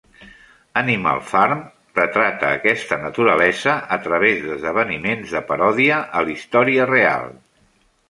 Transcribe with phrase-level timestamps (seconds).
[0.79, 1.61] "Animal Farm"
[1.99, 7.35] retrata aquesta naturalesa a través d'esdeveniments de paròdia a la història real.